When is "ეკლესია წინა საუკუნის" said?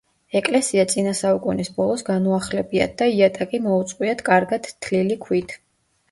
0.37-1.67